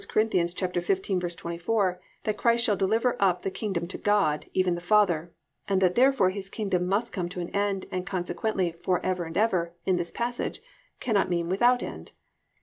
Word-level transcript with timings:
15:24 0.01 1.99
that 2.23 2.35
Christ 2.35 2.63
"shall 2.63 2.75
deliver 2.75 3.15
up 3.19 3.43
the 3.43 3.51
kingdom 3.51 3.85
to 3.85 3.99
God, 3.99 4.47
even 4.51 4.73
the 4.73 4.81
Father"; 4.81 5.31
and 5.67 5.79
that 5.79 5.93
therefore 5.93 6.31
His 6.31 6.49
kingdom 6.49 6.87
must 6.87 7.13
come 7.13 7.29
to 7.29 7.39
an 7.39 7.49
end, 7.51 7.85
and 7.91 8.03
consequently 8.03 8.71
"for 8.71 8.99
ever 9.05 9.25
and 9.25 9.37
ever" 9.37 9.75
in 9.85 9.97
this 9.97 10.09
passage 10.09 10.59
cannot 10.99 11.29
mean 11.29 11.49
without 11.49 11.83
end. 11.83 12.13